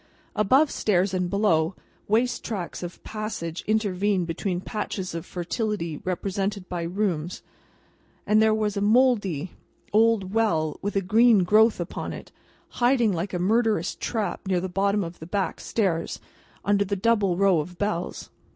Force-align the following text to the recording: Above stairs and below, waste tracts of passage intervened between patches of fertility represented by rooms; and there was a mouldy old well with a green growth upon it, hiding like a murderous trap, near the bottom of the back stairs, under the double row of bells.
Above 0.35 0.71
stairs 0.71 1.13
and 1.13 1.29
below, 1.29 1.75
waste 2.07 2.43
tracts 2.43 2.81
of 2.81 3.03
passage 3.03 3.63
intervened 3.67 4.25
between 4.25 4.59
patches 4.59 5.13
of 5.13 5.27
fertility 5.27 6.01
represented 6.03 6.67
by 6.67 6.81
rooms; 6.81 7.43
and 8.25 8.41
there 8.41 8.51
was 8.51 8.75
a 8.75 8.81
mouldy 8.81 9.51
old 9.93 10.33
well 10.33 10.79
with 10.81 10.95
a 10.95 11.01
green 11.03 11.43
growth 11.43 11.79
upon 11.79 12.13
it, 12.13 12.31
hiding 12.69 13.13
like 13.13 13.31
a 13.31 13.37
murderous 13.37 13.93
trap, 13.93 14.47
near 14.47 14.59
the 14.59 14.67
bottom 14.67 15.03
of 15.03 15.19
the 15.19 15.27
back 15.27 15.59
stairs, 15.59 16.19
under 16.65 16.83
the 16.83 16.95
double 16.95 17.37
row 17.37 17.59
of 17.59 17.77
bells. 17.77 18.31